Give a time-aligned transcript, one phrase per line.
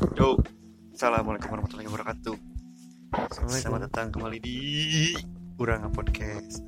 [0.00, 0.40] Yo,
[0.96, 2.32] assalamualaikum warahmatullahi wabarakatuh.
[3.36, 4.56] Selamat datang kembali di
[5.60, 6.64] Urang Podcast.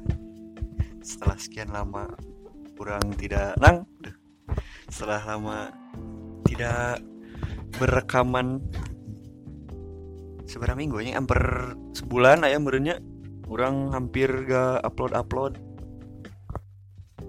[1.00, 2.12] Setelah sekian lama
[2.76, 4.12] kurang tidak nang, Duh.
[4.92, 5.72] setelah lama
[6.44, 7.00] tidak
[7.80, 8.60] berrekaman
[10.44, 11.40] seberapa minggu ini hampir
[11.96, 13.00] sebulan ayam berenya
[13.48, 15.56] kurang hampir gak upload upload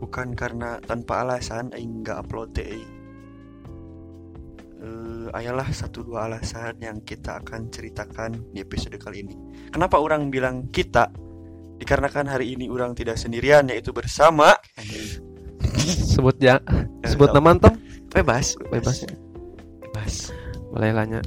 [0.03, 2.83] bukan karena tanpa alasan aing gak upload teh
[5.23, 9.35] eh, ayalah satu dua alasan yang kita akan ceritakan di episode kali ini.
[9.71, 11.07] Kenapa orang bilang kita?
[11.73, 14.55] Dikarenakan hari ini orang tidak sendirian yaitu bersama
[15.83, 16.61] sebut ya
[17.03, 17.73] sebut nama antum
[18.07, 19.03] bebas bebas
[19.81, 20.31] bebas.
[20.71, 21.19] boleh nanya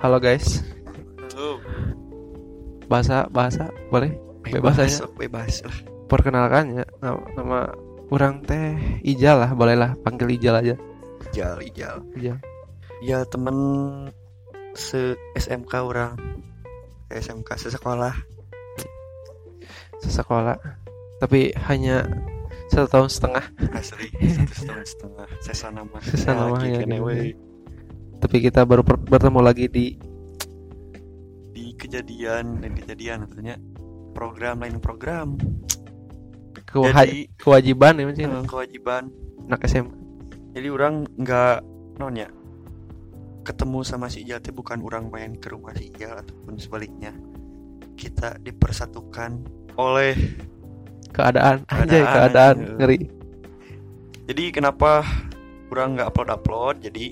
[0.00, 0.64] halo guys
[1.34, 1.60] Halo.
[2.88, 5.04] bahasa bahasa boleh Bebas aja.
[5.04, 5.76] sok, bebas lah.
[6.06, 7.58] perkenalkan ya nama, nama
[8.12, 10.74] orang teh Ijal lah bolehlah panggil Ijal aja
[11.32, 11.96] Ijal, ijal.
[12.16, 12.36] Ijal
[13.04, 13.56] Ya temen
[14.72, 16.16] se SMK orang.
[17.12, 18.16] SMK sesekolah.
[20.00, 20.56] Sesekolah.
[21.20, 22.08] Tapi hanya
[22.72, 23.44] satu tahun setengah.
[23.76, 24.08] Asli
[24.40, 25.26] satu tahun setengah.
[25.44, 27.04] Sesa nama Sesa nama, ya, gitu.
[27.04, 27.36] we.
[28.24, 30.00] tapi kita baru bertemu lagi di
[31.52, 33.60] di kejadian dan kejadian tentunya
[34.16, 35.36] program lain program.
[36.72, 39.12] Jadi- kewajiban ya Eh, kewajiban.
[39.44, 39.86] Anak SM
[40.54, 41.60] jadi orang nggak
[41.98, 42.30] non ya
[43.44, 47.12] ketemu sama si Ijal teh bukan orang main ke rumah si Ijal ataupun sebaliknya.
[47.94, 49.44] Kita dipersatukan
[49.76, 50.16] oleh
[51.12, 51.62] keadaan.
[51.68, 52.56] Keadaan, aja keadaan.
[52.58, 52.76] eh.
[52.80, 52.98] ngeri.
[54.24, 55.04] Jadi kenapa
[55.68, 57.06] orang nggak upload upload jadi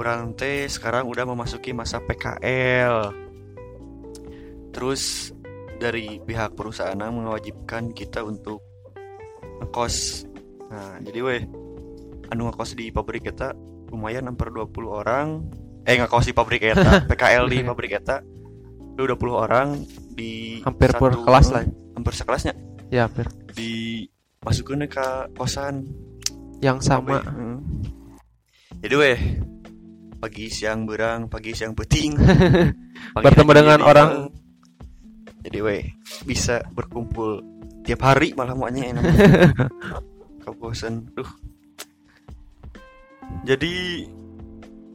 [0.00, 3.12] orang teh sekarang udah memasuki masa PKL
[4.70, 5.32] terus
[5.76, 8.60] dari pihak perusahaan mewajibkan kita untuk
[9.60, 10.24] ngekos.
[10.68, 11.42] Nah jadi weh
[12.32, 13.56] anu ngekos di pabrik kita
[13.88, 15.44] lumayan hampir 20 orang.
[15.86, 18.18] Eh ngekos di pabrik kita PKL di pabrik udah
[18.96, 19.76] 20 orang
[20.10, 21.64] di Hampir per satu- kelas lah.
[21.92, 22.54] hampir sekelasnya.
[22.88, 23.28] Ya hampir.
[23.52, 24.04] Di
[24.40, 25.84] masukin ke kosan.
[26.58, 27.20] Yang sama.
[27.20, 27.28] ya?
[27.28, 27.58] Hmm.
[28.80, 29.20] jadi weh.
[30.16, 32.16] Pagi siang berang pagi siang peting
[33.14, 34.10] Pagi Bertemu dengan jadi, orang.
[35.44, 35.82] jadi weh.
[36.24, 37.44] Bisa berkumpul
[37.84, 39.04] tiap hari malah maunya enak.
[40.42, 41.28] Kebosan duh
[43.46, 43.74] jadi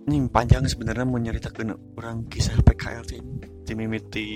[0.02, 3.22] ini panjang sebenarnya mau nyeritakan orang kisah PKL tuh
[3.64, 4.30] di mimiti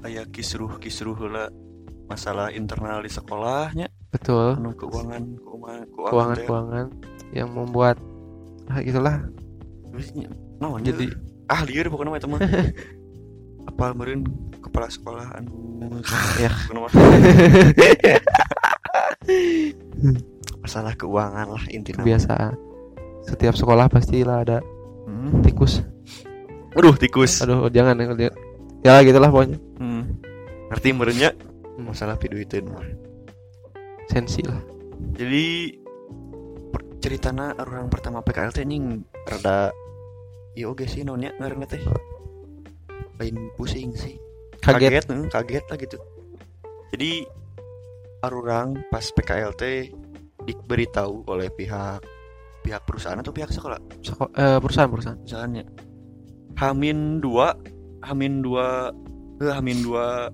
[0.00, 1.48] kayak kisruh kisruh lah
[2.08, 3.88] masalah internal di sekolahnya.
[4.12, 4.60] Betul.
[4.60, 6.86] Anu keuangan keuangan keuangan keuangan
[7.34, 7.98] yang membuat
[8.70, 9.24] ah, itulah
[9.94, 10.26] Terusnya,
[10.58, 11.06] naon jadi
[11.46, 12.40] ah liar pokoknya mah teman
[13.70, 14.26] apal meureun
[14.58, 15.86] kepala sekolah anu
[16.42, 16.50] ya.
[20.74, 22.58] masalah keuangan lah intinya kebiasaan.
[23.30, 24.58] Setiap sekolah pastilah ada
[25.06, 25.46] hmm.
[25.46, 25.86] tikus.
[26.74, 27.46] Aduh tikus.
[27.46, 28.34] Aduh jangan ya
[28.82, 29.54] ya gitulah pokoknya.
[29.78, 30.18] Hmm.
[30.74, 31.30] ngerti merenya
[31.78, 31.94] Hmm.
[31.94, 32.82] masalah video itu mah.
[34.10, 34.58] Sensi lah.
[35.14, 35.78] Jadi
[36.74, 39.70] per- ceritana orang pertama PKL teh anjing rada
[40.58, 41.82] iya oke sih nonnya ngaranna teh.
[43.22, 44.18] Lain pusing sih.
[44.58, 45.98] Kaget, kaget eh, kaget lah gitu.
[46.90, 47.12] Jadi
[48.26, 49.62] arurang pas PKLT
[50.44, 52.00] diberitahu oleh pihak
[52.60, 55.64] pihak perusahaan atau pihak sekolah Seko- eh, perusahaan perusahaan misalnya
[56.56, 57.52] Hamin dua
[58.00, 58.88] Hamin dua
[59.40, 60.28] eh, Hamin dua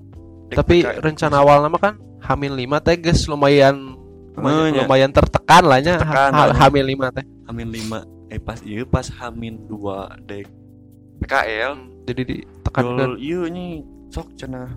[0.50, 1.02] tapi PKL.
[1.02, 3.94] rencana awal nama kan hamil lima teh guys lumayan
[4.34, 4.82] lumayan, nya.
[4.84, 6.58] lumayan tertekan lah nya Tertekan, ha- lah, nya.
[6.60, 10.46] hamil lima teh Hamin lima eh pas iya pas Hamin dua dek
[11.22, 11.72] PKL
[12.06, 14.70] jadi ditekankan Dol iya nih sok cenah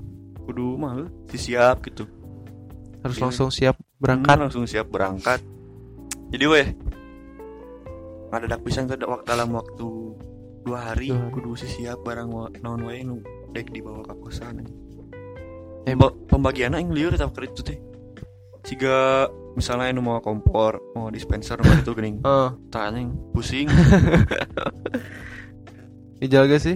[0.45, 2.05] kudu mah eh, siap gitu
[3.01, 3.23] harus iya.
[3.25, 5.39] langsung siap Hmm, berangkat langsung siap berangkat.
[6.27, 6.67] Jadi weh
[8.33, 9.87] ada pisan tuh waktu dalam waktu
[10.61, 12.27] dua hari Dua kudu si siap barang
[12.59, 14.59] naon wae nu dek dibawa ke kosan.
[15.85, 17.79] Eh, Pemba- pembagiannya yang liur kerja itu teh.
[18.63, 23.71] Jika misalnya nu mau kompor mau dispenser mau itu gening Eh, tanya pusing.
[26.19, 26.75] Ijal gak sih?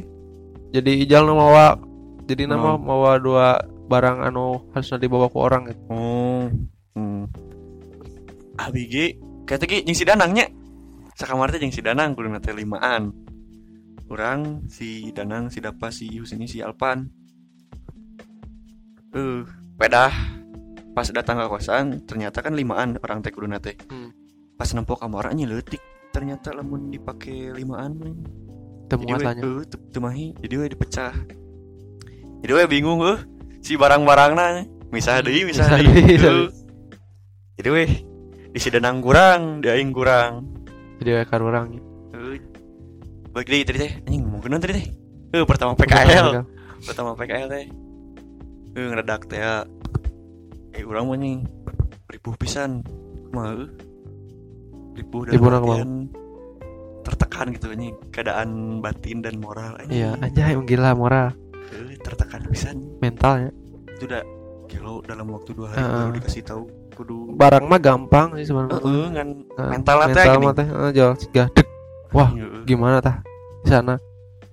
[0.69, 1.75] Jadi ijal nu mawa
[2.23, 2.83] jadi nama Hmm.
[2.83, 3.47] mawa dua
[3.87, 5.79] barang anu harusnya dibawa ke orang gitu.
[5.89, 6.47] Oh
[6.97, 7.23] hmm.
[8.57, 8.95] ABG
[9.45, 10.49] kata ki jeung si danangnya
[11.13, 13.13] sakamar teh jeung si danang kudu teh limaan.
[14.09, 17.05] Orang si danang si dapa si Yus ini si Alpan.
[19.13, 19.45] Eh
[19.77, 20.13] pedah.
[20.97, 24.09] Pas datang ke kosan ternyata kan limaan orang teh kudu teh Hmm.
[24.57, 25.77] pas nempok kamar nyeletik
[26.09, 28.09] ternyata lamun dipakai limaan mah.
[28.87, 31.13] temu jadi we, masanya eh, jadi we dipecah.
[32.41, 33.19] Jadi we bingung eh
[33.59, 36.66] si barang-barangna misah deui misah Misah deui deui, misah Eh.
[37.57, 37.85] Jadi we
[38.53, 40.45] di si denang kurang di aing kurang
[40.97, 41.87] jadi orang gitu.
[42.17, 42.37] Eh,
[43.33, 44.87] Baik deh tadi teh anjing kenaon tadi teh.
[45.37, 46.41] Eh pertama PKL.
[46.81, 47.65] Pertama PKL teh.
[48.73, 49.61] Eh ngeredak teh ya.
[50.73, 51.45] Eh urang mah nih
[52.09, 52.81] ribuh pisan.
[53.29, 53.69] Mah eh.
[54.97, 55.49] ribuh dan Ribuh
[57.05, 60.01] tertekan gitu nih keadaan batin dan moral anjing.
[60.01, 61.31] Iya, aja emang gila moral
[61.71, 62.81] Eh, tertekan pisan.
[62.99, 63.53] mentalnya.
[63.95, 64.23] Itu udah
[64.67, 65.93] kilo dalam waktu dua hari Heeh.
[65.93, 66.63] baru dikasih tahu
[66.97, 68.81] kudu Barang mah gampang sih sebenarnya.
[68.81, 71.67] Heeh, ngan Nah, mental teh mental mah teh eh, jual cegah dek.
[72.09, 72.65] Wah, Heeh.
[72.65, 73.21] gimana tah
[73.61, 73.95] di sana?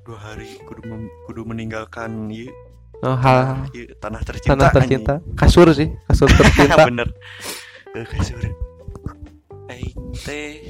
[0.04, 2.52] dua hari kudu mem- kudu meninggalkan ieu
[3.00, 5.14] Oh, hal ieu tanah tercinta tanah tercinta.
[5.32, 6.84] Kasur sih, kasur tercinta.
[6.84, 7.08] bener
[7.94, 8.36] eh kasur
[9.68, 10.60] aing teh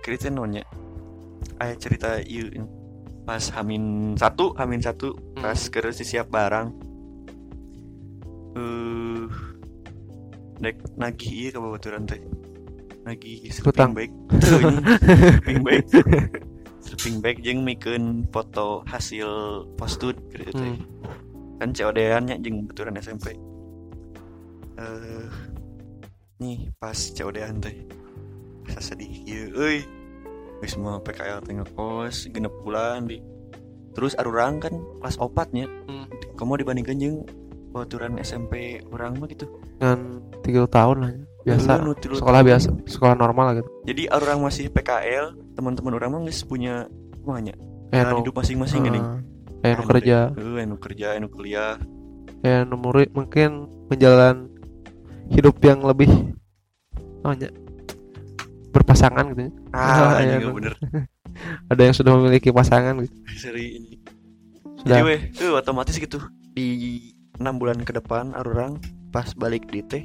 [0.00, 0.60] cerita nonya
[1.56, 2.50] aya cerita ieu
[3.24, 5.92] pas hamin satu hamin satu pas Hmm.
[5.94, 6.87] siap barang
[10.58, 12.20] dek nagih ieu ka babaturan teh
[13.06, 14.10] nagih sleeping bag
[14.42, 15.82] sleeping bag
[16.82, 20.74] sleeping bag jeung mikeun foto hasil postud gitu teh.
[20.74, 20.82] Hmm.
[21.58, 23.34] kan COD-an nya jeung baturan SMP
[24.78, 25.26] eh
[26.38, 27.76] nih pas COD-an teh.
[28.70, 29.78] Rasa sedih ieu euy.
[30.62, 33.18] Geus mah PKL teh ngekos genep bulan di
[33.94, 35.66] terus arurang kan kelas opatnya.
[35.90, 36.06] Hmm.
[36.38, 37.16] kamu dibandingkan jeung
[37.74, 39.50] baturan SMP orang mah gitu.
[39.82, 41.22] Dengan 30 tahun lah ya.
[41.48, 41.72] biasa.
[42.16, 43.70] Sekolah biasa, sekolah normal lah gitu.
[43.88, 46.88] jadi orang masih PKL teman-teman orang mah geus punya
[47.24, 47.56] kumanya
[47.88, 49.00] Eh, nu, hidup masing-masing gini
[49.64, 51.80] eh, nu kerja, eh nu kerja nu kuliah
[52.44, 54.52] eh, nu murid mungkin menjalan
[55.32, 56.08] hidup yang lebih
[57.24, 57.48] namanya
[58.76, 59.48] berpasangan gitu.
[59.48, 59.52] ya.
[59.72, 60.76] ah iya, ini bener.
[61.72, 63.14] Ada yang sudah memiliki pasangan gitu.
[63.40, 63.92] seri ini
[64.78, 65.00] Sudah.
[65.00, 66.20] Jadi weh, tuh otomatis gitu
[66.52, 67.00] di
[67.40, 68.76] enam bulan ke depan arurang
[69.10, 70.04] pas balik di teh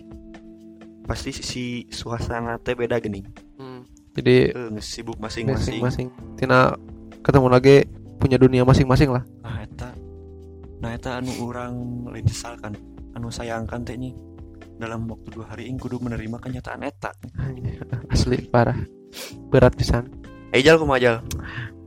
[1.04, 3.22] pasti si suasana teh beda gini.
[3.56, 3.84] Hmm.
[4.14, 5.82] Jadi Eh, geus sibuk masing-masing.
[5.82, 6.74] masing-masing tina
[7.20, 7.76] ketemu lagi
[8.18, 9.24] punya dunia masing-masing lah.
[9.42, 9.90] Nah eta,
[10.80, 11.74] nah eta anu orang
[12.08, 12.78] lain sesalkan,
[13.12, 14.14] anu sayangkan teh nih
[14.76, 17.10] dalam waktu dua hari ini kudu menerima kenyataan eta.
[18.14, 18.78] Asli parah.
[19.50, 20.08] Berat pisan.
[20.50, 21.18] Eh jal kumaha jal?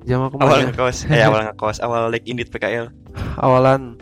[0.03, 2.91] Jam aku Awal mah ngekos, eh awal ngekos, awal like indit PKL.
[3.37, 3.99] awalan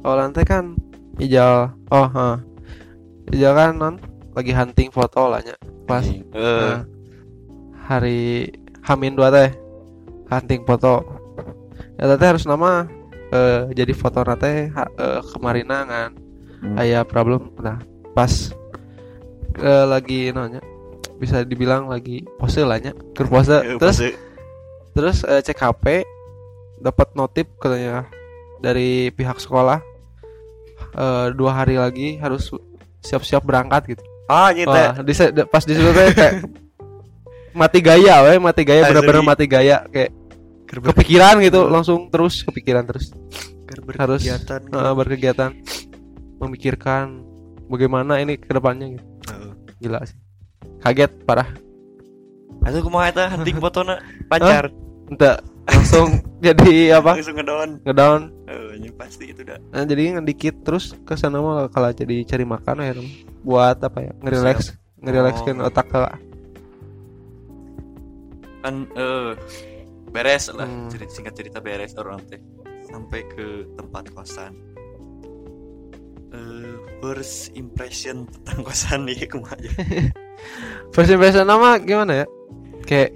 [0.00, 0.72] awalan teh kan
[1.16, 2.38] ijal oh ha
[3.28, 3.94] ijal kan non
[4.32, 6.84] lagi hunting foto lah nya pas Eh, nah,
[7.84, 8.48] hari
[8.82, 9.52] Hamin dua teh
[10.32, 11.04] hunting foto.
[12.00, 12.88] Ya teh harus nama
[13.32, 16.10] eh, jadi foto nate ha, eh, kemarina kan.
[16.62, 16.78] Hmm.
[16.78, 17.52] aya problem.
[17.60, 17.82] Nah
[18.16, 18.30] pas
[19.60, 20.62] eh, lagi nanya
[21.20, 23.60] bisa dibilang lagi pose lah nya pose.
[23.60, 24.08] Eh, terus pose.
[24.96, 25.84] terus eh, cek HP
[26.80, 28.08] dapat notif katanya
[28.64, 29.84] dari pihak sekolah.
[30.96, 32.48] Eh, dua hari lagi harus
[33.02, 34.70] siap-siap berangkat gitu ah nyata.
[34.72, 35.12] Wah, di,
[35.44, 36.14] pas di situ kayak
[37.60, 40.10] mati gaya we mati gaya bener-bener mati gaya kayak
[40.64, 43.12] Keur ber- kepikiran gitu langsung terus kepikiran terus
[43.94, 44.60] harus berkegiatan.
[44.64, 45.50] eh, berkegiatan
[46.38, 47.20] memikirkan
[47.66, 49.52] bagaimana ini ke depannya gitu Heeh.
[49.78, 50.16] gila sih
[50.80, 51.48] kaget parah
[52.62, 54.70] Atuh kumaha eta hunting fotona pacar.
[55.06, 57.70] entah langsung jadi apa Langsung ngedown.
[57.82, 58.20] ngedown
[58.72, 59.60] nya pasti itu dah.
[59.70, 62.92] Nah, jadi ngedikit terus ke sana mah kalau jadi cari makan ya
[63.40, 65.70] buat apa ya ngerelax ngerelaxkan Oh.
[65.70, 65.98] otak ke
[68.62, 69.30] Kan eh
[70.10, 70.90] beres lah Hmm.
[70.90, 72.38] cerita singkat cerita beres orang teh
[72.84, 74.52] sampai ke tempat kosan.
[76.30, 79.70] Eh first impression tentang kosan nih kumaha aja.
[80.94, 82.26] first impression nama gimana ya
[82.82, 83.14] kayak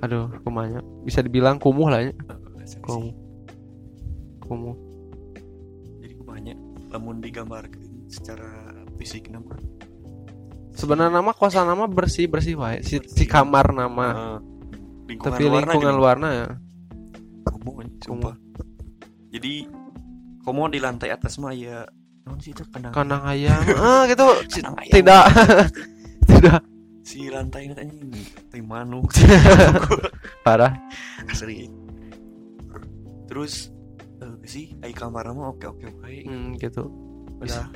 [0.00, 2.12] aduh kumanya bisa dibilang kumuh lah ya.
[2.82, 3.14] Kumuh.
[4.42, 4.76] Kumuh.
[6.02, 6.54] Jadi kumanya
[6.94, 9.56] lamun digambarkan secara fisik nama.
[10.72, 14.06] sebenarnya nama kosan nama bersih bersih wae si, si kamar nama.
[14.08, 14.38] Eh,
[15.12, 16.48] lingkungan tapi lingkungan luarnya ya.
[17.52, 18.34] Kumuh sumpah.
[19.28, 19.68] Jadi
[20.42, 21.84] komo di lantai atas mah ya
[22.24, 22.64] non sih itu?
[22.72, 23.60] Kandang kandang ayam.
[23.84, 24.24] ah gitu.
[24.48, 25.24] Tidak.
[26.30, 26.71] Tidak
[27.12, 28.08] si lantai ini anjing
[28.48, 29.12] teh manuk.
[30.46, 30.72] Parah.
[31.28, 31.68] Asli.
[33.28, 33.68] Terus
[34.24, 36.08] eh, sih ai kamar mah oke oke oke.
[36.24, 36.88] Hmm, gitu.
[37.36, 37.68] Udah.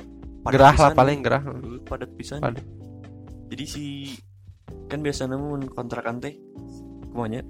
[0.49, 1.45] Gerah lah paling gerah.
[1.85, 2.41] Padat pisan.
[2.41, 2.65] Padat.
[3.47, 4.11] jadi si
[4.91, 6.33] kan biasa namun kontrakan teh
[7.13, 7.45] kumanya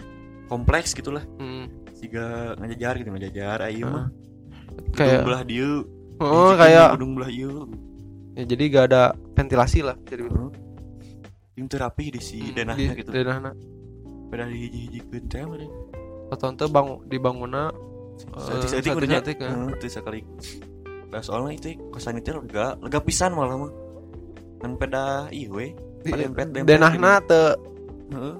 [0.51, 1.23] kompleks gitulah.
[1.39, 1.71] Hmm.
[1.97, 3.95] jika ngajajar gitu ngajajar ayo Heeh.
[3.95, 4.07] mah.
[4.93, 5.73] Kayak gedung belah dieu.
[6.21, 7.65] Oh kayak gedung belah ieu
[8.37, 9.03] ya, jadi gak ada
[9.33, 10.29] ventilasi lah jadi
[11.57, 13.09] yang terapi di si Hmm, denahnya di- gitu.
[13.11, 13.51] Denahna
[14.27, 14.99] pada di hiji-hiji
[15.41, 15.71] mah deh.
[16.27, 17.71] atau ente bang dibangunna
[18.17, 19.49] Setik-setik satu udah setik, ya.
[19.71, 20.19] itu sekali.
[21.07, 23.71] Nah, soalnya itu kosan itu lega lega pisan malah mah.
[24.57, 25.71] Kan pada iya we
[26.03, 27.55] di- Dempet, dempet denahna te
[28.09, 28.31] ya?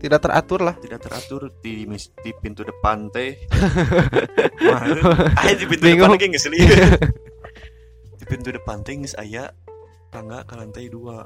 [0.00, 0.74] tidak teratur lah.
[0.74, 1.84] Tidak teratur di
[2.18, 3.38] di pintu depan teh.
[4.66, 6.58] Ah di pintu depan lagi ngeseli
[8.18, 9.52] di pintu depan teh geus aya
[10.08, 11.22] tangga ke lantai dua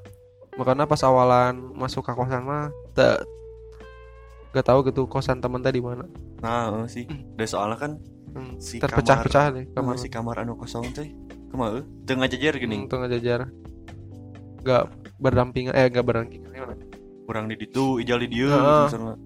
[0.59, 3.23] makanya pas awalan masuk ke kosan mah te-
[4.51, 6.03] gak tahu gitu kosan temen teh di mana.
[6.43, 7.07] Nah eh, sih.
[7.09, 7.93] Dari soalnya kan
[8.29, 9.97] Hmm, si terpecah-pecah deh kamar, kamar.
[9.97, 11.09] si kamar anu kosong teh.
[11.49, 12.85] Ke mana tengah jajar gini.
[12.85, 13.49] Hmm, tengah jajar
[14.67, 14.85] gak
[15.17, 16.75] berdampingan eh gak berdampingan gimana?
[17.29, 18.57] kurang di ditu ijal di dieu Heeh.
[18.57, 19.17] gitu, misalnya.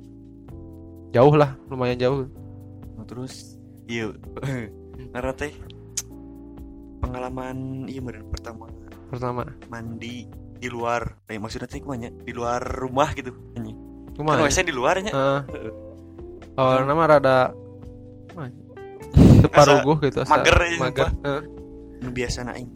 [1.15, 2.27] jauh lah lumayan jauh.
[2.99, 3.55] Nah, terus
[3.87, 4.11] iya
[5.39, 5.55] teh
[6.99, 8.67] pengalaman iya meren pertama.
[9.07, 9.47] Pertama.
[9.71, 10.27] Mandi
[10.63, 13.75] di luar eh, maksudnya teh ke mana di luar rumah gitu anjing.
[14.13, 15.41] kan lumayan WC di luarnya Heeh.
[15.51, 15.73] Heeh.
[16.55, 17.39] awalnya mah rada
[19.43, 21.09] separuh gitu asa mager ya, mager.
[21.21, 21.43] Heeh.
[21.99, 22.71] nu biasa naing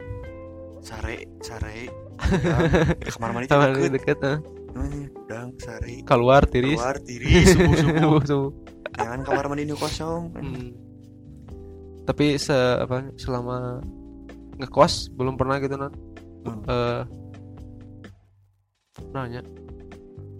[0.79, 1.87] sare sare
[2.99, 4.17] di kamar mandi teh ini deket.
[4.19, 8.49] Hmm, udang sare keluar tiris keluar tiris subuh subuh Subuh,
[8.93, 10.69] jangan kamar mandi nu kosong Hmm.
[12.03, 13.79] tapi se apa selama
[14.57, 15.93] ngekos belum pernah gitu nat
[16.39, 16.63] Hmm.
[16.65, 17.01] eh
[19.11, 19.41] nanya.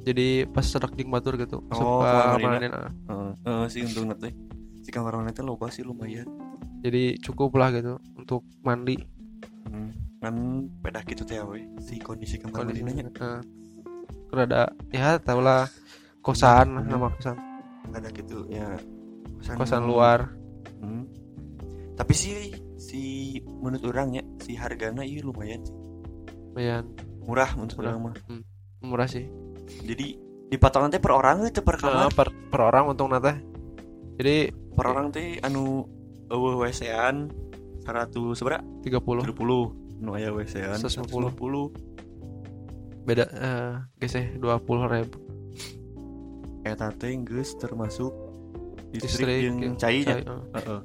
[0.07, 2.87] Jadi pas serak di batur gitu Oh, suka mandiin, ah.
[3.11, 4.31] Heeh, heeh, sih untung teh
[4.79, 6.23] si kamar mandi teh loba sih lumayan.
[6.79, 8.95] Jadi cukup lah gitu untuk mandi.
[9.67, 9.91] Hmm,
[10.23, 10.35] kan
[10.79, 13.39] pedah gitu teh we si kondisi kamar mandi nanya eh,
[14.31, 15.67] rada ya tau lah
[16.23, 16.87] kosan Hmm.
[16.87, 17.35] nama kosan.
[17.91, 18.79] Ada gitu ya
[19.59, 20.31] kosan luar.
[20.79, 21.03] Hmm.
[21.97, 23.01] tapi sih si
[23.41, 25.73] menurut orangnya si harganya iya lumayan sih.
[26.53, 26.85] Lumayan.
[27.27, 28.15] Murah untuk orang mah
[28.87, 29.27] murah sih.
[29.83, 30.07] Jadi
[30.47, 32.07] di patongan teh per orang itu per kamar?
[32.15, 33.35] Per, per orang untung nate.
[34.15, 35.83] Jadi per orang teh anu
[36.31, 37.27] eueuh WC-an
[37.83, 38.63] 100 seberapa?
[38.83, 41.35] 30 30 nu aya WC-an 150.
[41.35, 44.43] 150 beda eh geseh 20
[44.91, 45.17] ribu
[46.67, 48.11] eta teh geus termasuk
[48.91, 50.19] listrik yang yang cai nya.
[50.19, 50.27] eh.
[50.27, 50.81] heeh.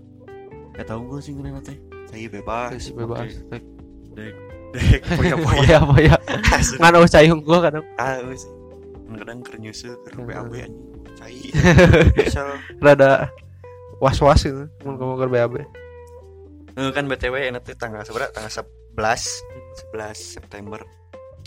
[0.79, 1.77] Ya tahu gue sih ngeunana teh.
[2.07, 2.71] Cai bebas.
[2.95, 3.35] Bebas.
[4.15, 4.35] Dek.
[4.73, 6.15] Dek poya poya Poya
[6.79, 7.85] ngan usah cayung gua kadang.
[7.97, 8.49] Ah sih.
[9.13, 10.27] Kadang keur nyeuseut keur Heeh.
[10.33, 10.75] BAB anjing.
[11.13, 11.39] Cai.
[12.19, 12.49] Misal
[12.81, 13.29] rada
[13.99, 15.55] was-was gitu mun kamu ke BAB
[16.73, 18.33] Eh, kan BTW enak teh tanggal seberapa?
[18.33, 18.97] Tanggal 11
[19.93, 20.81] 11 September.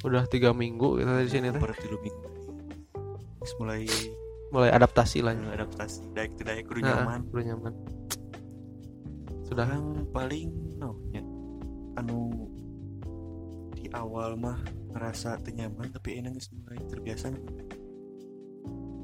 [0.02, 1.58] Udah tiga minggu kita di sini teh.
[1.58, 2.30] Tilu minggu.
[3.42, 3.84] Terus mulai
[4.50, 5.34] mulai adaptasi lah.
[5.34, 6.14] Eh, adaptasi.
[6.14, 7.20] Daik teh daik kudu Nah, nyaman.
[7.34, 7.74] udah nyaman.
[9.44, 9.66] Sudah.
[9.66, 11.22] Yang paling naunya
[11.96, 12.46] anu
[13.96, 14.60] awal mah
[14.96, 17.32] ngerasa teu nyaman tapi enak mulai terbiasa.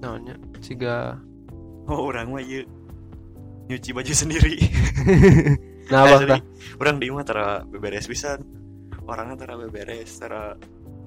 [0.04, 1.20] Namanya siga.
[1.88, 2.68] Oh orang mah ieu
[3.72, 4.56] nyuci baju sendiri.
[5.92, 6.24] Nah Asli.
[6.24, 6.40] dah
[6.80, 8.44] orang di mah tara beberes pisan.
[9.08, 10.56] Orangnya tara beberes tara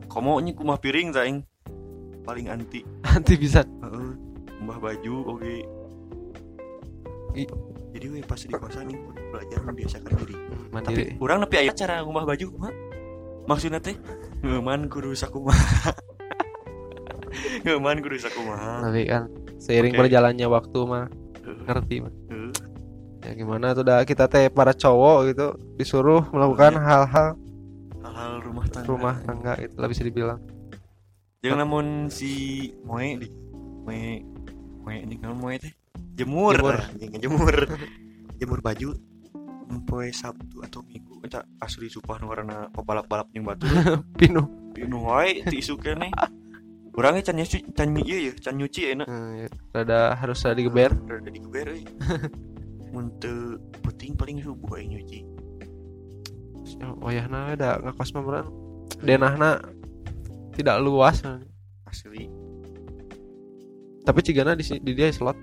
[0.09, 1.39] komo nya kumah piring taing
[2.25, 2.85] paling anti.
[3.05, 4.13] Nanti bisa heeh.
[4.65, 5.55] Mbah baju oke
[7.35, 7.51] I-
[7.95, 8.99] jadi we pas di kosan nih
[9.31, 10.35] belajar membiasakan diri.
[10.35, 12.73] Hmm, tapi mandiri orang nepi aya cara ngubah baju mah
[13.45, 13.97] maksudnya teh
[14.41, 15.93] ngeman kudu sakumaha
[17.65, 20.01] ngeman kudu sakumaha nanti kan seiring Oke.
[20.07, 21.07] berjalannya waktu mah
[21.65, 22.13] ngerti mah.
[23.25, 25.47] Ya gimana tuh dah kita teh para cowok gitu
[25.77, 26.85] disuruh melakukan Iya.
[26.85, 27.29] hal-hal
[28.05, 28.89] hal-hal rumah tangga.
[28.89, 30.41] rumah tangga itu lah bisa dibilang.
[31.41, 32.33] Jangan namun si
[32.85, 33.29] Moe di
[33.85, 34.21] Moe
[34.85, 35.73] Moe ini kan Moe teh
[36.17, 36.77] jemur, Jemur.
[37.01, 37.55] Jemur.
[38.41, 38.93] Jemur baju
[39.87, 41.21] poe Sabtu atau Minggu.
[41.25, 43.67] Eta asli supah nu warna balap-balap yang batu.
[44.21, 46.11] Pinuh pinu wae ti isu keneh
[46.99, 49.07] urangnya can nyuci can nyu- ieu ya can nyuci enak.
[49.07, 49.49] Hmm, ya.
[49.71, 50.91] rada harus ada digeber.
[51.07, 51.83] Rada digeber euy
[53.19, 55.27] teu penting paling subuh aing nyuci
[57.03, 58.47] wayahna ada ngakos mah beran
[59.03, 59.59] denahna
[60.55, 61.23] tidak luas
[61.91, 62.31] asli.
[64.05, 65.35] Tapi cigana di, di dia slot.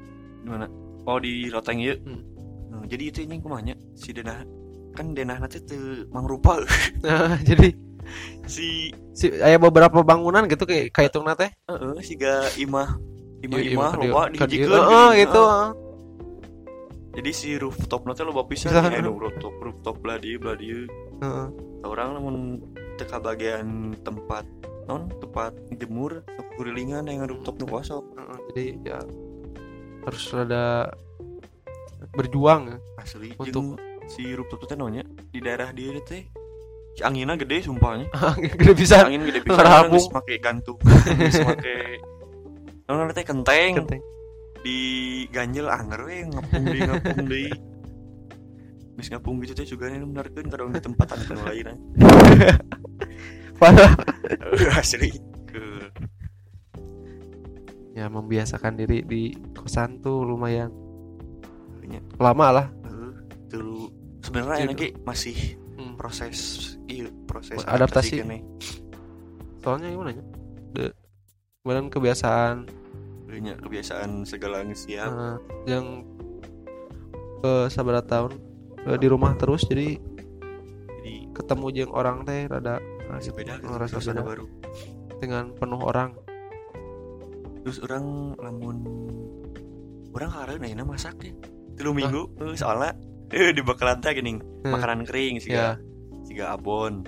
[0.43, 0.67] Di mana?
[1.09, 2.30] Oh di loteng ieu Hmm.
[2.91, 4.43] Jadi itu ini kumanya si denah
[4.91, 6.59] kan denah nanti teu mangrupa
[6.99, 7.71] nah, jadi
[8.43, 12.99] si si aya beberapa bangunan gitu kayak kaitungna teh Heeh, siga imah
[13.39, 14.67] imah Iya, imah iya, loba ka dieu.
[14.67, 15.21] dihijikeun Heeh, gini.
[15.23, 15.67] gitu Heeh.
[17.11, 18.83] jadi si rooftop nanti pisan Bisa.
[18.83, 20.19] aya nu rooftop rooftop belah
[20.59, 20.91] dieu
[21.23, 21.47] Heeh.
[21.87, 22.35] orang namun
[22.99, 24.43] teka bagian tempat
[24.91, 26.19] non tempat jemur
[26.59, 28.99] kurilingan yang rooftop nu kosong Heeh, jadi ya
[30.03, 30.91] harus rada
[32.09, 32.77] berjuang ya.
[32.97, 33.77] Asli Untuk-
[34.09, 36.25] si rooftop teh naonnya di daerah dia teh
[36.91, 38.11] si anginnya gede sumpahnya
[38.59, 39.95] gede bisa angin gede Ngerabung.
[39.95, 40.75] geus make gantung
[42.89, 43.79] naon teh kenteng.
[43.79, 44.01] Kenteng.
[44.61, 44.77] Di
[45.31, 47.49] ganjel anger we ngapung deui ngapung deui
[48.99, 51.77] Geus ngapung gitu teh juga nih benarkeun kadang di tempat anu lain eh.
[53.55, 53.95] parah.
[54.75, 55.15] Asli.
[55.47, 55.87] Ke
[57.91, 60.71] ya membiasakan diri di kosan tuh lumayan
[61.91, 62.01] Nya.
[62.17, 62.67] lama lah.
[63.47, 65.37] Dulu sebenarnya Jadi- lagi masih
[65.75, 65.93] Hmm.
[65.97, 66.37] proses
[66.85, 68.21] iya proses Adaptasi.
[68.21, 68.45] kene.
[69.59, 70.23] soalnya gimana ya?
[70.71, 70.83] De
[71.61, 72.65] kemudian kebiasaan.
[73.31, 75.07] Nya, kebiasaan segala siap.
[75.07, 76.03] Eh, yang
[77.39, 78.35] ke sabar tahun
[78.83, 79.97] eh, di rumah terus jadi
[80.97, 82.77] jadi ketemu jeung orang teh rada
[83.31, 84.29] beda gitu, ngerasa suasana beda.
[84.29, 84.45] baru.
[85.17, 86.11] Dengan penuh orang.
[87.61, 88.05] Terus orang
[88.37, 88.77] lamun
[90.11, 91.33] orang karena enak masak ya
[91.81, 92.93] tilu minggu eh, soalnya
[93.33, 94.77] eh di bakalan teh gini Hmm.
[94.77, 95.73] makanan kering sih ya
[96.21, 97.01] siga abon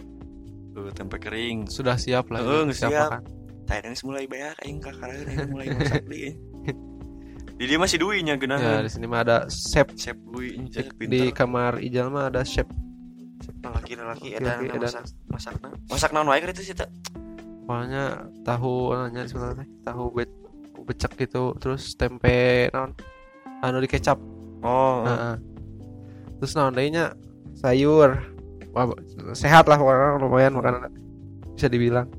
[0.74, 2.92] eh, tempe kering sudah siap lah Heeh, ya, geus siap.
[3.14, 3.22] makan.
[3.64, 6.34] Tayang mulai bayar aing ka karena aing mulai masak deui.
[7.54, 8.82] Di dia masih duinya ya geunah.
[8.82, 10.18] di sini mah ada chef Chef
[10.98, 12.66] ini di, kamar Ijal mah ada chef
[13.64, 14.82] laki-laki edan edan.
[14.82, 15.68] masak masakna.
[15.88, 16.90] Masak naon wae itu sih teh.
[17.64, 20.28] pokoknya tahu nanya sebenarnya tahu be
[20.84, 22.92] becek gitu terus tempe non
[23.64, 24.20] anu di kecap
[24.64, 25.36] Oh, Heeh.
[26.38, 27.12] terus naon deui nya
[27.54, 28.16] sayur
[28.72, 28.90] Wah,
[29.32, 30.90] sehat lah pokoknya lumayan makanan
[31.54, 32.10] bisa dibilang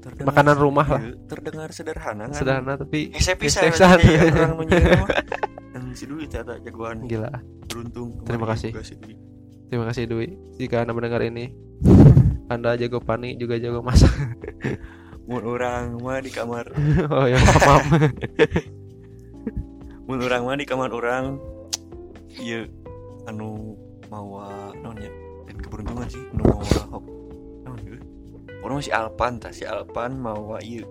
[0.00, 1.00] terdengar- makanan rumah lah.
[1.00, 2.34] Iya, Terdengar sederhana kan.
[2.34, 3.96] sederhana tapi pisan Hese pisan.
[4.02, 5.06] jadi orang.
[5.70, 7.30] Dan si Dwi teh ada jagoan gila
[7.64, 8.18] beruntung.
[8.24, 8.74] Terima kasih.
[8.80, 9.14] si Dwi.
[9.68, 10.26] terima kasih Dwi
[10.58, 11.54] jika anda mendengar ini
[12.52, 14.10] anda jago pani juga jago masak
[15.22, 16.66] Mun urang mah di kamar,
[17.06, 17.86] oh ya maaf,
[20.04, 21.38] mun urang mah di kamar orang
[22.40, 22.68] ieu
[23.28, 23.76] anu
[24.08, 25.10] mawa naonnya
[25.48, 27.04] dan keberuntungan sih anu mawa hop
[27.66, 27.98] naon ieu
[28.62, 30.86] orang masih alpan tah si alpan mawa ieu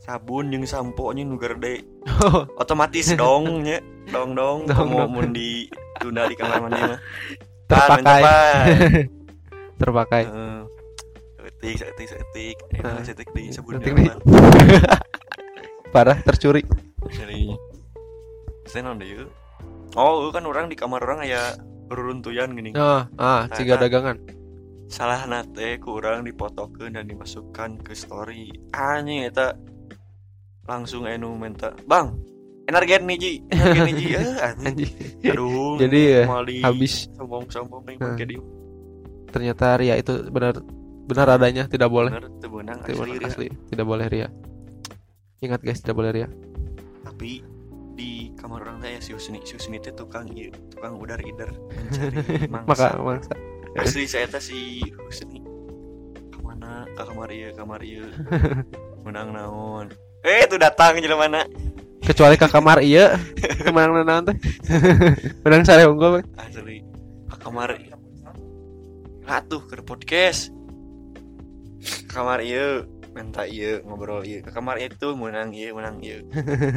[0.00, 1.82] sabun jeung sampo nya nu gerde
[2.60, 5.30] otomatis dong nya dong dong Dong, mau dong.
[5.34, 7.00] di tunda di kamar mandi mah.
[7.70, 8.22] Terpakai.
[9.78, 10.22] Terpakai.
[10.26, 10.60] Heeh.
[11.60, 12.56] setik setik setik.
[13.04, 14.08] Setik di sabun Setik di
[15.94, 16.64] parah tercuri.
[17.06, 17.52] Dari
[18.66, 19.28] saya deh ieu?
[19.98, 21.56] Oh kan orang di kamar orang aya
[21.90, 22.70] reruntuyan gini.
[22.78, 24.16] Ah ah ciga Nah, dagangan.
[24.90, 28.50] Salah nate ku orang dipotokeun dan dimasukkan ke story.
[28.74, 29.54] Anjing eta.
[30.66, 32.14] Langsung enu minta bang
[32.70, 33.32] energen nih ji.
[33.50, 34.06] Energen nih ji.
[34.18, 34.92] Eh anjing.
[35.34, 36.24] Aduh Jadi, ya,
[36.62, 37.10] habis.
[37.18, 38.14] Sombong sombong nih Nah.
[38.14, 38.38] dia
[39.30, 40.58] ternyata ria itu benar
[41.06, 42.10] benar adanya tidak boleh.
[42.42, 44.28] Beunang Tidak asli, asli tidak boleh ria.
[45.40, 46.28] Ingat guys tidak boleh ria.
[47.06, 47.40] Tapi
[48.40, 50.24] kamar orang teh ya si Husni si Husni teh tukang
[50.72, 52.98] tukang udar idar mencari maka mangsa.
[52.98, 53.34] mangsa.
[53.76, 55.44] Asli saya teh si Husni.
[56.32, 56.88] Ke mana?
[56.96, 58.08] Ke kamar ieu kamar ieu
[59.04, 59.92] menang naon?
[60.24, 61.44] Eh tuh datang jelema mana?
[62.00, 63.14] Kecuali ke kamar iya.
[63.64, 64.36] Ke mana naon teh?
[65.44, 66.80] Menang sare unggul asli.
[67.28, 67.76] Ke kamar
[69.30, 70.50] atuh ke podcast.
[72.10, 72.82] Kamar ieu
[73.20, 76.24] minta ieu ngobrol ieu ke kamar itu menang ieu menang ieu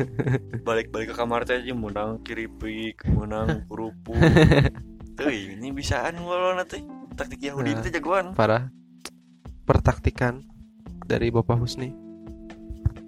[0.67, 4.19] balik-balik ke kamar teh aja menang kiripik menang kerupuk.
[5.17, 6.83] Tuh ini bisaan ngolona teh
[7.15, 7.79] taktik Yahudi Nah.
[7.79, 8.35] itu jagoan.
[8.35, 8.67] parah.
[9.63, 10.43] Pertaktikan
[11.07, 11.95] dari Bapak Husni.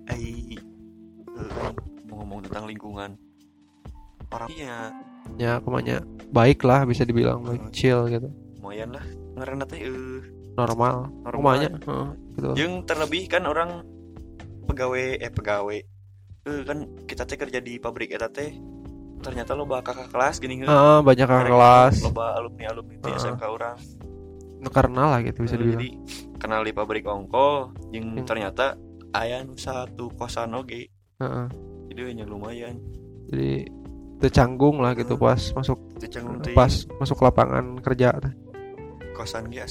[0.08, 1.72] Eh eh,
[2.08, 3.20] mau ngomong tentang lingkungan.
[4.32, 4.96] Orang iya.
[5.36, 6.00] Ya kumanya
[6.32, 8.32] baik lah bisa dibilang baik chill gitu.
[8.64, 10.24] Lumayan lah ngarana teh eh.
[10.56, 11.12] Normal.
[11.84, 12.52] Heeh, gitu.
[12.56, 13.82] Yang terlebih kan orang
[14.68, 15.80] pegawai eh pegawai.
[16.46, 18.54] Eh kan kita teh kerja di pabrik eta teh
[19.24, 20.70] ternyata lo kakak kelas gini heuh.
[20.70, 21.96] Heeh, banyak kakak kelas.
[22.04, 23.20] loba alumni alumni di Heeh.
[23.20, 23.78] SMK orang.
[24.66, 25.78] Karena lah gitu bisa dibilang.
[25.78, 25.90] jadi
[26.42, 28.26] kenal di pabrik ongko yang Hmm.
[28.26, 28.74] ternyata
[29.14, 30.90] aya nu satu kosan oge.
[31.22, 31.48] Heeh.
[31.94, 32.76] jadi nya lumayan.
[33.32, 33.72] Jadi
[34.20, 38.16] tercanggung lah gitu pas masuk itu pas masuk lapangan kerja
[39.16, 39.64] kosan ge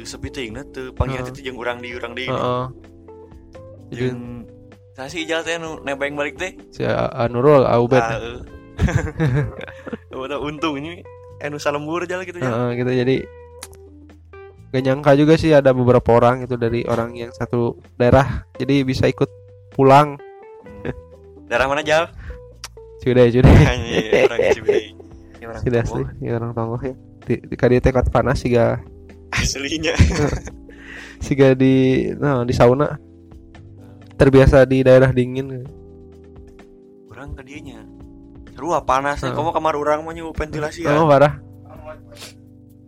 [0.00, 1.44] asanya tuh sepi teuing na teu panggilan Heeh.
[1.44, 2.64] itu urang di urang di Heeh.
[3.90, 4.22] Jadi jeung
[4.96, 8.40] Sasi ijal teh nu nebeng balik teh si A- Nurul Aubet Ah, eh.
[10.24, 11.04] Udah untung ini
[11.40, 12.48] anu salembur aja gitu ya.
[12.48, 13.16] Heeh, gitu jadi
[14.70, 19.04] gak nyangka juga sih ada beberapa orang itu dari orang yang satu daerah jadi bisa
[19.10, 19.28] ikut
[19.74, 20.14] pulang
[21.50, 22.06] Daerah mana jal?
[23.02, 24.40] sudah sudah orang
[25.50, 26.04] orang sudah Tomoh.
[26.06, 26.94] asli ya orang tonggoh ya
[27.26, 27.56] di, di
[28.12, 28.78] panas siga
[29.30, 29.94] Aslinya.
[31.24, 32.96] siga di nah, di sauna
[34.16, 35.68] terbiasa di daerah dingin
[37.12, 37.84] Orang ke dianya.
[38.56, 39.28] Seru panas nih.
[39.28, 39.36] Heeh.
[39.36, 41.04] Kamu kamar orang mah nyu ventilasi oh ya.
[41.04, 41.32] parah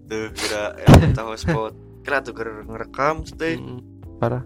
[0.08, 1.72] Tuh kira eh, tahu spot.
[2.04, 3.54] Kira tuh ker ngerekam teh.
[3.56, 3.80] Mm,
[4.18, 4.42] parah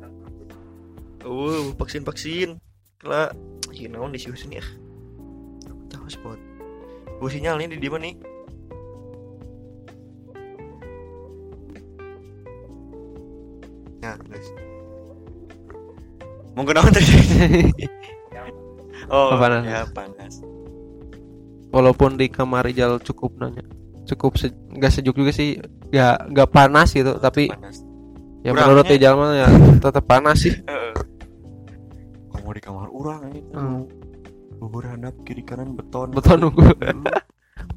[1.25, 2.61] Oh, vaksin vaksin.
[3.01, 3.33] Kira
[3.75, 4.69] ieu naon di sini ah.
[5.91, 6.39] Tahu spot.
[7.19, 8.15] Gue sinyal nih di di mana nih?
[14.07, 14.49] Ya, guys.
[16.55, 17.11] Mau kenalan tadi?
[19.07, 19.63] oh Oh, panas.
[19.63, 20.35] ya panas
[21.69, 23.63] walaupun di kamar Ijal cukup nanya
[24.05, 27.87] cukup se nggak sejuk juga sih nggak nggak panas gitu tapi panas
[28.41, 30.93] ya Kurangnya- menurut Ijal mah ya tetap panas sih Heeh.
[32.29, 33.83] kamu di kamar orang ini Hmm.
[34.57, 36.67] bubur handap kiri kanan beton betul nunggu.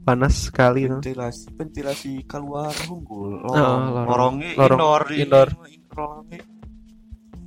[0.01, 0.99] Panas sekali tuh.
[0.99, 3.43] ventilasi ventilasi keluar unggul.
[3.43, 3.81] Oh, lorong.
[3.85, 4.05] lorong.
[4.07, 4.79] lorongnya Lorong.
[4.79, 5.19] indoor Indoor.
[5.19, 5.49] indoor.
[5.93, 6.41] lorongnya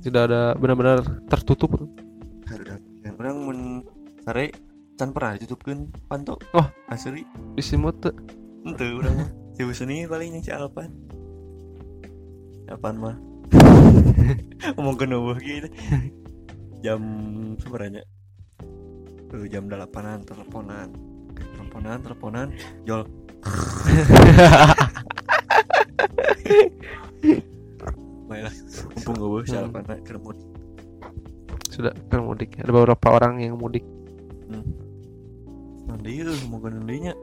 [0.03, 1.71] tidak ada benar-benar tertutup.
[2.99, 3.59] Dan orang men
[4.21, 4.51] sare
[4.93, 6.67] can pernah ditutupkeun panto Oh.
[6.87, 7.23] asli
[7.55, 8.11] disimut tuh
[8.63, 9.29] ente urang mah.
[9.53, 10.89] Si seni paling yang si Alpan.
[12.65, 13.15] Alpan mah.
[14.73, 15.69] Ngomong ke nubuh gitu.
[16.81, 16.99] Jam
[17.61, 18.01] sebenarnya
[19.29, 20.89] tuh jam delapanan teleponan
[21.73, 22.47] teleponan teleponan
[22.85, 23.01] jol
[28.29, 28.53] Baiklah,
[28.93, 29.65] mumpung gue si Hmm.
[29.67, 30.47] Alpan nak ke mudik.
[31.73, 33.81] sudah ke mudik ada beberapa orang yang mudik
[35.83, 37.13] Nanti eh mau ke nantinya.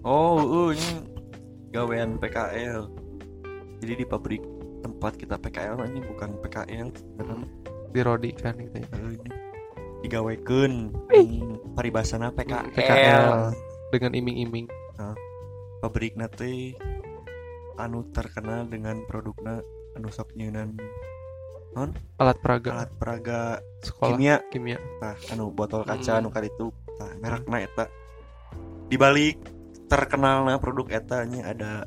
[0.00, 1.04] Oh, uh, ini
[1.68, 2.88] gawean PKL.
[3.82, 4.40] Jadi di pabrik
[4.80, 6.88] tempat kita PKL ini bukan PKL,
[7.20, 7.44] karena
[7.92, 8.88] di Rodi kan gitu ya.
[8.88, 9.30] eh, ini
[10.00, 10.92] digawekeun
[11.76, 12.72] paribasana PKL.
[12.74, 13.28] PKL.
[13.90, 14.66] dengan iming-iming.
[15.80, 16.76] Pabrik nate
[17.80, 19.64] anu terkenal dengan produkna
[19.96, 20.76] anu sok nyeunan
[22.20, 22.70] alat peraga.
[22.76, 23.40] Alat peraga
[23.80, 24.36] sekolah kimia.
[24.50, 24.78] kimia.
[25.00, 26.20] Tah, anu botol kaca Hmm.
[26.26, 27.86] anu kaditu tah merekna eta.
[28.90, 29.38] Di balik
[29.86, 31.86] terkenalna produk eta nya ada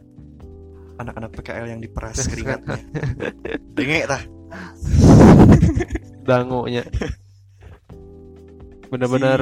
[0.97, 2.79] anak-anak PKL yang diperas keringatnya.
[3.75, 4.23] Denge tah.
[6.23, 6.87] Dangonya
[8.93, 9.39] benar-benar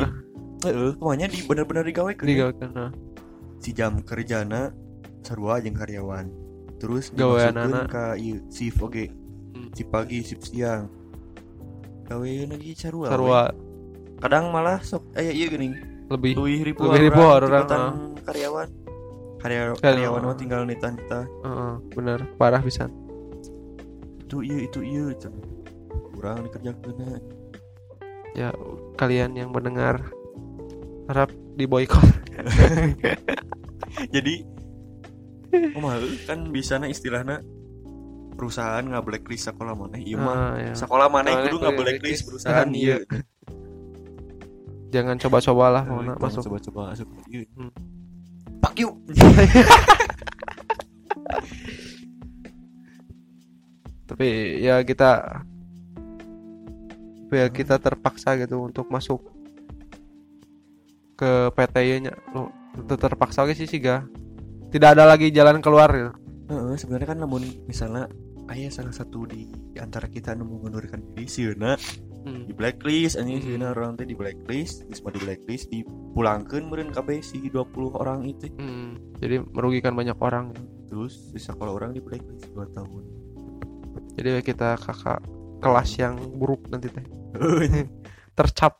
[0.63, 2.91] heeh pokoknya di bener-bener digawekeun digawekan nah.
[3.59, 4.71] si jam kerjana
[5.21, 6.31] sarua jeung karyawan
[6.79, 7.91] terus Gawean anak.
[7.91, 9.11] ka ieu shift oge
[9.51, 9.67] Hmm.
[9.75, 10.87] si pagi shift siang
[12.07, 13.11] gawean lagi sarua we.
[13.11, 13.41] sarua
[14.17, 15.75] kadang malah sok aya ieu geuning
[16.07, 17.91] lebih Luwih ribu Leuwih ribu orang, tibatan ah.
[18.23, 18.67] karyawan
[19.41, 19.81] Karya, Karyawan.
[19.81, 22.85] karyawan mah tinggal nita nita Heeh, bener parah bisa
[24.21, 25.03] itu iya itu iya
[26.13, 27.19] kurang dikerjakan
[28.33, 28.49] ya
[28.95, 30.01] kalian yang mendengar
[31.05, 31.99] harap di boykot
[34.15, 34.33] jadi
[35.75, 35.83] oh
[36.23, 37.43] kan bisa na istilahnya
[38.31, 40.33] perusahaan nggak blacklist sekolah mana iya mah.
[40.33, 40.71] Ah, ya.
[40.73, 43.03] sekolah mana kudu nggak blacklist perusahaan Iya.
[43.03, 43.19] iya.
[44.91, 46.41] Jangan coba-coba lah mau Eh, masuk.
[46.47, 47.07] coba-coba masuk.
[47.27, 47.43] Iya.
[47.53, 47.71] Hmm.
[48.61, 48.93] pak yuk
[54.07, 54.27] tapi
[54.59, 55.41] ya kita
[57.31, 59.23] ya kita terpaksa gitu untuk masuk
[61.15, 62.49] ke PTY nya lo
[62.87, 64.03] ter- terpaksa sih sih ga
[64.71, 66.11] tidak ada lagi jalan keluar gitu.
[66.47, 68.07] Heeh, sebenarnya kan namun misalnya
[68.51, 71.75] ayah salah satu di antara kita anu mengundurkan diri sieuna
[72.21, 72.45] Hmm.
[72.45, 73.45] di blacklist anjing Hmm.
[73.49, 78.45] sieuna orang teh di blacklist mah di blacklist dipulangkeun meureun kabeh si 20 orang itu
[78.61, 80.53] Hmm, jadi merugikan banyak orang
[80.85, 83.03] terus di sekolah orang di blacklist 2 tahun
[84.13, 85.17] jadi kita kakak
[85.65, 87.01] kelas yang buruk nanti teh
[88.31, 88.79] tercap.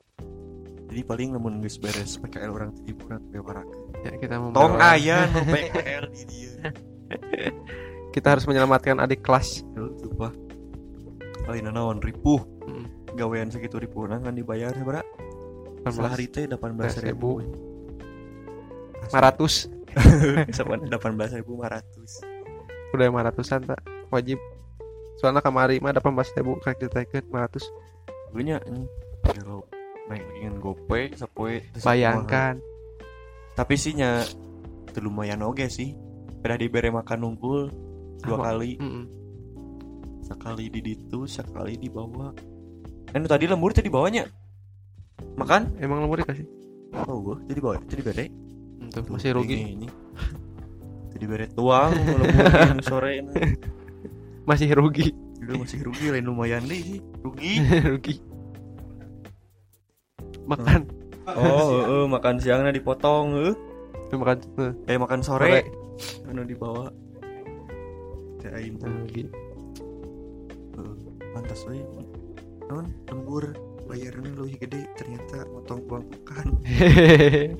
[0.92, 5.24] Jadi paling namun geus beres PKL orang teh kurang bewarakeun ya kita tong membela- aya
[5.26, 6.52] nu PKL di dieu
[8.12, 9.64] kita harus menyelamatkan adik kelas.
[9.72, 10.36] Sumpah
[11.48, 12.86] lain naon ripuh Hmm.
[13.14, 15.02] gawean segitu ripuh nah kan dibayar sabaraha
[15.82, 17.40] 18 sehari teh 18 ribu.
[19.10, 20.92] 500 18
[21.40, 22.22] ribu 500
[22.94, 23.80] udah 500an tak
[24.12, 24.38] wajib.
[25.18, 27.64] Soalnya kemari mah 18 ribu kan kita ke 500
[28.32, 28.58] gue nya
[29.24, 29.63] kalau
[30.10, 31.28] dengan gope teu
[31.80, 32.60] bayangkan.
[32.60, 33.54] sekumaha.
[33.54, 34.24] tapi sih nya
[34.98, 35.96] lumayan oge sih.
[36.41, 37.70] Pernah dibere makan nungkul
[38.20, 38.76] dua Ah, kali.
[38.76, 39.06] Mm-mm.
[40.22, 42.32] sekali di ditu sekali di bawah.
[43.08, 44.24] Kan tadi lembur tadi bawahnya.
[45.36, 45.76] Makan?
[45.78, 46.48] Emang lembur dikasih?
[47.08, 48.26] Oh gue jadi bawa jadi bere.
[48.91, 49.56] Tuh, Tuh, masih rugi.
[49.56, 49.88] ini, ini.
[51.15, 53.32] jadi bere tuang lembur sore ini
[54.50, 55.15] masih rugi
[55.52, 57.60] Udah masih rugi lain lumayan deh sih rugi.
[57.92, 58.24] Rugi.
[60.48, 60.88] Makan.
[61.28, 63.52] Oh heeh, makan siangnya dipotong eh.
[64.16, 65.52] Makan eh, kayak makan sore.
[65.52, 65.68] Sore.
[66.32, 66.88] Anu dibawa.
[68.40, 69.28] Kayak rugi
[70.72, 70.96] Heeh,
[71.36, 71.84] pantas we
[72.72, 73.52] non lembur.
[73.92, 76.48] Bayarnya lebih gede ternyata motong uang makan.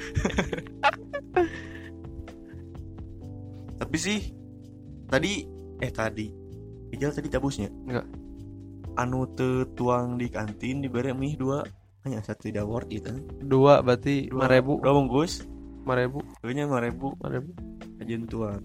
[3.84, 4.32] Tapi sih
[5.12, 5.44] tadi
[5.84, 6.41] eh tadi
[6.92, 7.70] Ijal tadi cabusnya?
[7.88, 8.08] Enggak.
[9.00, 11.64] anu teu tuang di kantin diberi mie dua.
[12.04, 14.74] Hanya satu tidak worth it kan dua berarti dua, 5 ribu.
[14.84, 15.46] Dua bungkus.
[15.88, 16.20] 5 ribu.
[16.42, 17.08] Kayaknya lima ribu.
[17.24, 17.52] 5 ribu.
[18.02, 18.62] Ajen tuang.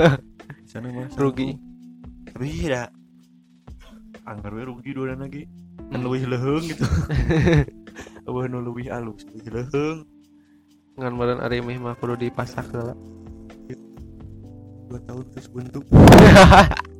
[0.70, 1.54] Sana mah rugi.
[2.32, 2.90] Tapi tidak
[4.24, 5.44] anggar we rugi dua lagi
[5.92, 6.08] kan Hmm.
[6.08, 6.86] lebih leheng gitu.
[8.26, 10.08] Abah nu leuwih alus Leung
[10.92, 12.92] ngan meureun ari mih mah kudu dipasak heula
[14.92, 15.84] dua tahun terus bentuk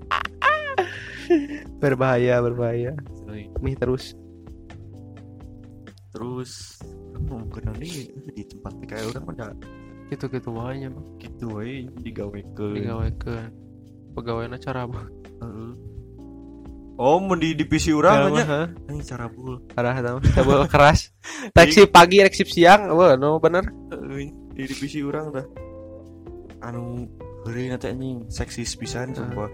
[1.82, 2.92] berbahaya berbahaya.
[3.60, 4.14] Mih terus.
[6.12, 6.80] Terus
[7.22, 9.46] mungkin nanti di tempat kayak orang ada
[10.12, 13.48] gitu gitu wahanya mah gitu we digawekeun digawekeun
[14.12, 15.08] pegawainya cara apa
[15.42, 15.72] Heeh.
[17.00, 18.68] Oh, mau di divisi Cara aja.
[18.68, 19.58] Ini cara bul.
[19.74, 20.20] parah tau.
[20.22, 21.10] Cabul keras.
[21.50, 22.92] Taksi pagi reksip siang.
[22.94, 23.64] Wah no bener?
[24.54, 25.42] Di divisi urang dah.
[26.62, 27.08] Anu
[27.42, 29.50] heureuy nanti anjing seksis pisan sumpah.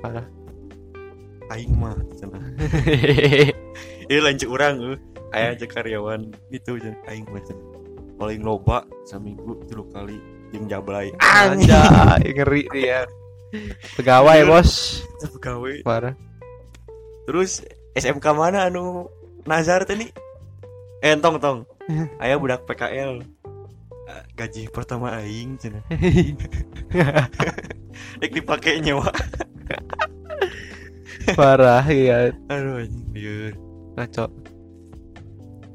[1.49, 2.45] Aing mah cenah.
[4.13, 4.97] Ieu lanjut urang euy.
[5.33, 7.67] Aya aja karyawan itu cenah aing mah cenah.
[8.21, 10.19] Paling loba saminggu tilu kali
[10.53, 11.13] jeung jablay.
[11.21, 13.05] anjay ngeri dia
[13.97, 15.85] pegawai bos Pegawai.
[15.85, 16.17] parah
[17.29, 19.09] Terus SMK mana anu
[19.45, 20.09] Nazar teh nih?
[21.05, 21.65] Eh tong tong.
[22.23, 23.25] Aya budak PKL.
[24.37, 25.85] Gaji pertama aing cenah.
[28.21, 29.13] Dek dipake nyewa.
[31.39, 33.53] parah iya Aduh lieur.
[33.95, 34.27] ngaco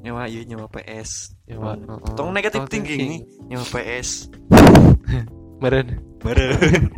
[0.04, 1.32] Nyewa ieu nyewa PS.
[1.48, 3.24] Nyewa, Tong- oh, Tong negatif oh, thinking thinking.
[3.24, 4.28] nih, nyewa PS.
[5.64, 6.60] meren Meren.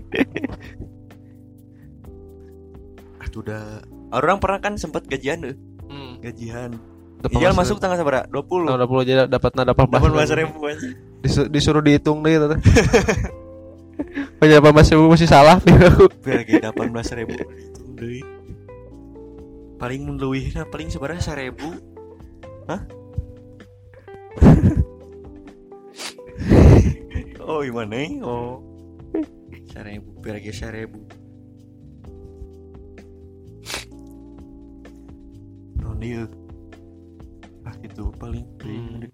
[3.21, 5.53] Atuh udah orang pernah kan sempat gajian deh,
[5.85, 6.17] hmm.
[6.21, 6.81] gajian.
[7.21, 8.25] Dapat Iya masuk- tanggal seberapa?
[8.25, 8.65] 20.
[8.65, 10.89] Nah, udah puluh jadi dapatnya dapat Delapan belas ribu aja.
[11.21, 12.45] Disu- disuruh dihitung deh gitu
[14.37, 16.09] Penyapa masih masih salah aku.
[16.21, 17.33] Biar lagi delapan belas ribu.
[19.75, 21.67] Paling luwihna paling sebenarnya seribu.
[22.71, 22.81] Hah?
[27.49, 27.99] oh gimana?
[28.23, 28.63] Oh.
[29.69, 30.99] Seribu, lagi seribu.
[35.83, 36.31] Nondi yuk.
[37.65, 39.01] Ah gitu paling Hmm.
[39.01, 39.09] hmm.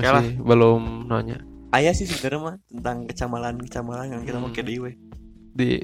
[0.00, 4.48] Masih belum nanya Ayah sih sebenarnya mah tentang kecamalan-kecamalan yang kita Hmm.
[4.48, 4.96] mau ke dewe.
[5.50, 5.82] di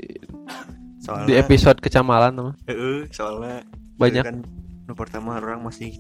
[1.07, 3.63] Soalnya di episode kecamalan teman Heeh, soalnya
[3.97, 4.37] banyak kan
[4.87, 5.95] nu pertama orang masih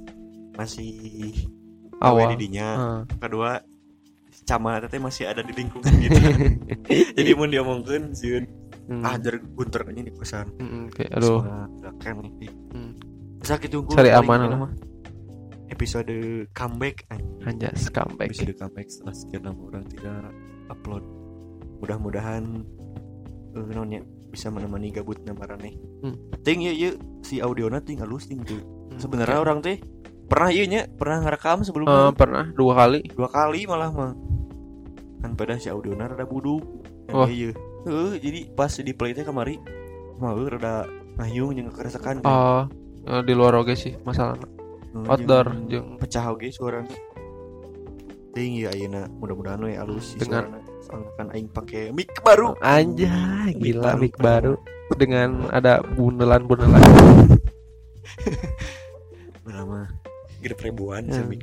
[0.54, 1.32] masih
[2.02, 2.26] awal.
[2.26, 2.68] gawe di dinya.
[2.74, 3.00] Ah.
[3.22, 3.62] Kedua
[4.44, 6.18] camal teh masih ada di lingkungan gitu.
[7.16, 8.46] Jadi mau diomongkeun sieun
[8.86, 9.02] Hmm.
[9.02, 10.46] ah jar gunter aja di kosan.
[10.62, 11.42] Hmm, oke, aduh.
[11.98, 12.46] kan nih.
[12.70, 12.94] Hmm.
[13.42, 14.58] Bisa gitu gua Cari aman ini lah.
[14.62, 14.72] mah.
[15.74, 16.14] Episode
[16.54, 17.02] comeback.
[17.42, 18.30] Anjas comeback.
[18.30, 20.30] Episode comeback setelah sekian lama orang tidak
[20.70, 21.02] upload.
[21.82, 22.62] Mudah-mudahan
[23.58, 25.72] eh naonnya bisa menemani gabut marane.
[26.04, 26.14] Hmm.
[26.44, 28.60] Ting ieu ieu si audiona ting halus ting tuh.
[28.60, 29.44] Hmm, Sebenarnya oke.
[29.44, 29.76] orang teh
[30.28, 32.12] pernah ieu nya, pernah ngerekam sebelumnya.
[32.12, 33.00] pernah dua kali.
[33.08, 34.12] dua kali malah mah
[35.16, 36.60] kan pada si audiona rada buduk
[37.08, 37.26] Wah.
[37.26, 39.56] iya Heeh, jadi pas di play teh kamari
[40.18, 40.84] mau rada
[41.16, 42.66] ngayung jeung keresakan Oh,
[43.02, 44.36] eh, di luar oge sih masalah.
[44.36, 46.92] Heeh, outdoor, jeung jeung- pecah oge suaranya
[48.32, 53.52] tinggi ayeuna mudah-mudahan we alus si Dengan- suarana soalnya kan aing pakai mic baru Anjay,
[53.52, 53.98] Mic gila baru.
[53.98, 54.54] mic baru
[54.94, 56.78] dengan ada bundelan-bundelan.
[59.44, 59.90] lama
[60.38, 61.18] gede ribuan Ya.
[61.18, 61.26] yeah.
[61.26, 61.42] mic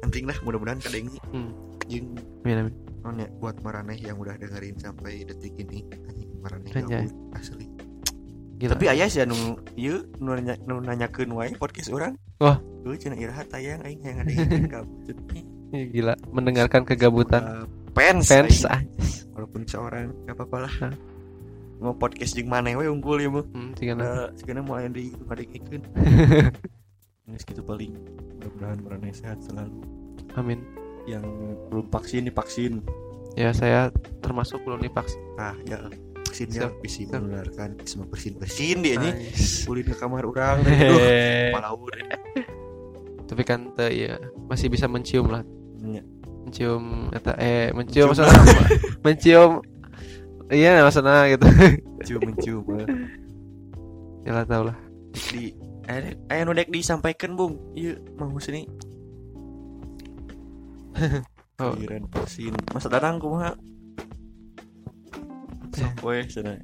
[0.00, 1.50] penting lah mudah-mudahan kadang ini Hmm.
[1.88, 2.04] Amin,
[2.44, 2.74] amin.
[3.00, 7.64] Nonnya buat Maraneh yang udah dengerin sampai detik ini anjing Maraneh gabut asli
[8.58, 8.74] Gila.
[8.74, 9.38] tapi ayah sih anu
[9.72, 12.58] ieu nu nanya nu nanyakeun wae podcast orang Wah.
[12.82, 15.16] Euy cenah iraha tayang aing yang ada yang gabut
[15.74, 16.14] Ih, gila.
[16.32, 17.42] Mendengarkan kegabutan.
[17.44, 18.80] Uh, fans fans ah.
[19.34, 20.74] walaupun seorang gak apa-apa lah.
[20.84, 20.94] Hah?
[21.78, 23.46] mau podcast jeung maneh we unggul ya mah.
[23.54, 25.82] Hmm, nah sekarang mau yang di ngadengikeun
[27.28, 27.94] Geus gitu paling
[28.40, 29.78] mudah-mudahan Maraneh sehat selalu.
[30.34, 30.64] Amin.
[31.08, 31.24] yang
[31.72, 32.84] belum vaksin divaksin.
[33.32, 33.88] Ya saya
[34.20, 35.20] termasuk belum divaksin.
[35.40, 35.80] ah ya.
[36.28, 39.32] Vaksinnya Siap, bisa menularkan semua bersin bersin dia ini
[39.64, 40.60] ulin ke kamar orang.
[40.68, 41.56] Hehehe.
[41.56, 41.92] palaur
[43.24, 45.40] Tapi kan ya masih bisa mencium lah.
[45.78, 48.32] Mencium eta eh mencium maksudnya
[49.04, 49.50] mencium
[50.48, 51.44] iya maksudnya gitu.
[52.00, 52.88] mencium mencium eh.
[54.24, 54.76] ya lah tau lah.
[55.32, 55.52] di
[55.84, 58.64] eh eh nu dek disampaikan bung iya mau sini
[61.58, 61.74] Oh.
[61.74, 63.50] Giliran vaksin masa datang kumaha
[65.74, 66.54] sok we sana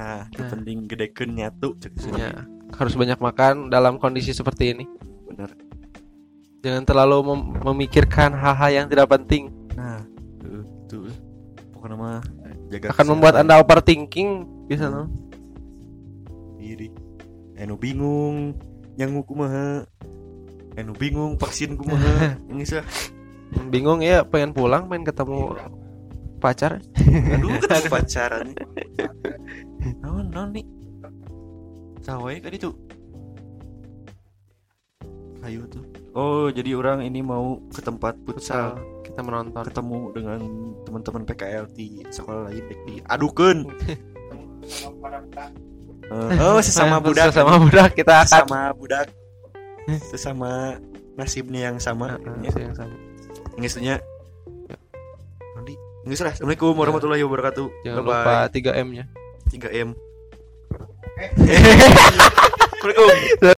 [0.00, 0.48] nah itu Nah.
[0.48, 4.88] penting gedekeun nyatu cek Ya, harus banyak makan dalam kondisi seperti ini.
[5.28, 5.52] bener
[6.60, 9.48] Jangan terlalu mem- memikirkan hal-hal yang tidak penting.
[9.72, 10.02] nah
[10.84, 11.08] tuh
[11.72, 12.20] pokoknya mah
[12.68, 15.06] jaga Akan membuat anda overthinking bisa no?
[16.54, 16.92] diri
[17.56, 18.52] enu bingung
[18.94, 19.86] nyangu kumaha
[20.74, 22.84] enu bingung vaksin kumaha ini sah
[23.72, 25.56] Bingung ya pengen pulang pengen ketemu
[26.38, 26.78] pacar.
[26.94, 28.46] aduh ketemu pacaran.
[30.02, 30.66] Naon naon nih
[32.00, 32.74] sawai tadi tuh
[35.40, 35.82] Ayo tuh.
[36.10, 40.40] Oh, jadi orang ini mau ke tempat futsal kita menonton ketemu dengan
[40.82, 43.58] teman-teman PKL di sekolah lain di adukeun.
[46.10, 47.30] Eh, oh, sesama budak.
[47.30, 49.06] sesama budak kita akan Sesama budak.
[50.04, 50.50] Sesama
[51.14, 52.18] nasibnya yang sama.
[52.18, 52.66] Heeh, Ya.
[52.66, 52.94] yang sama.
[53.54, 53.94] Inggrisnya
[55.54, 58.26] Nanti Inggris lah Assalamualaikum warahmatullahi wabarakatuh jangan Bye-bye.
[58.26, 59.04] lupa 3 m nya
[59.52, 59.88] 3M
[62.80, 63.08] Assalamualaikum